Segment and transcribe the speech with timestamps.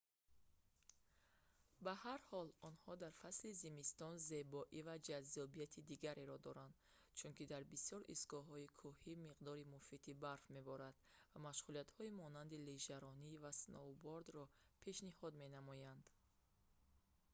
[1.85, 6.75] ба ҳар ҳол онҳо дар фасли зимистон зебоӣ ва ҷаззобияти дигареро доранд
[7.19, 10.95] чунки дар бисёр истгоҳҳои кӯҳӣ миқдори муфиди барф меборад
[11.31, 14.45] ва машғулиятҳои монанди лижаронӣ ва сноубордро
[14.83, 16.05] пешниҳод менамоянд